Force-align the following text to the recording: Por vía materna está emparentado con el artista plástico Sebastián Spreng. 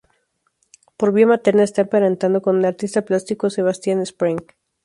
Por 0.97 1.09
vía 1.15 1.27
materna 1.33 1.61
está 1.63 1.81
emparentado 1.83 2.41
con 2.41 2.57
el 2.57 2.65
artista 2.65 3.05
plástico 3.05 3.51
Sebastián 3.51 4.03
Spreng. 4.03 4.43